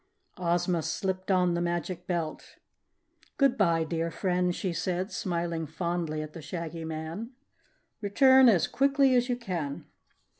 Ozma 0.39 0.81
slipped 0.81 1.29
on 1.29 1.53
the 1.53 1.61
Magic 1.61 2.07
Belt. 2.07 2.55
"Goodbye, 3.37 3.83
dear 3.83 4.09
friend," 4.09 4.55
she 4.55 4.73
said, 4.73 5.11
smiling 5.11 5.67
fondly 5.67 6.23
at 6.23 6.33
the 6.33 6.41
Shaggy 6.41 6.83
Man. 6.83 7.33
"Return 8.01 8.49
as 8.49 8.65
quickly 8.67 9.13
as 9.13 9.29
you 9.29 9.35
can." 9.35 9.85